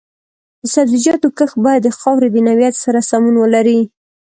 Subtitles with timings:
[0.61, 3.81] د سبزیجاتو کښت باید د خاورې د نوعیت سره سمون ولري.